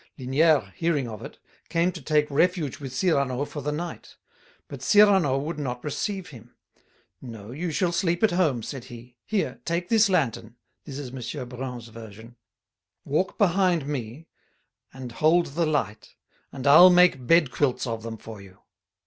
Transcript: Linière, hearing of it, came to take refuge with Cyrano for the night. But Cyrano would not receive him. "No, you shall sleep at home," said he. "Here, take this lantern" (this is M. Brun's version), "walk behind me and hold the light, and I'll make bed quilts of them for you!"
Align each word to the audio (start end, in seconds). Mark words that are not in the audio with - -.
Linière, 0.17 0.73
hearing 0.73 1.07
of 1.07 1.21
it, 1.21 1.37
came 1.69 1.91
to 1.91 2.01
take 2.01 2.25
refuge 2.31 2.79
with 2.79 2.91
Cyrano 2.91 3.45
for 3.45 3.61
the 3.61 3.71
night. 3.71 4.15
But 4.67 4.81
Cyrano 4.81 5.37
would 5.37 5.59
not 5.59 5.83
receive 5.83 6.29
him. 6.29 6.55
"No, 7.21 7.51
you 7.51 7.69
shall 7.69 7.91
sleep 7.91 8.23
at 8.23 8.31
home," 8.31 8.63
said 8.63 8.85
he. 8.85 9.17
"Here, 9.27 9.61
take 9.63 9.89
this 9.89 10.09
lantern" 10.09 10.55
(this 10.85 10.97
is 10.97 11.09
M. 11.37 11.47
Brun's 11.47 11.89
version), 11.89 12.35
"walk 13.05 13.37
behind 13.37 13.85
me 13.85 14.27
and 14.91 15.11
hold 15.11 15.53
the 15.53 15.67
light, 15.67 16.15
and 16.51 16.65
I'll 16.65 16.89
make 16.89 17.27
bed 17.27 17.51
quilts 17.51 17.85
of 17.85 18.01
them 18.01 18.17
for 18.17 18.41
you!" 18.41 18.57